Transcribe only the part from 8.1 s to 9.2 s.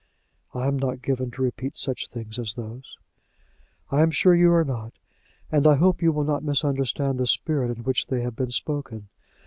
have been spoken.